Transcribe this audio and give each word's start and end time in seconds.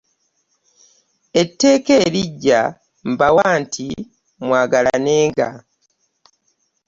Etteeka 1.41 1.93
eriggya 2.05 2.61
mbawa 3.11 3.45
nti 3.61 3.87
Mwagalanenga. 4.45 5.47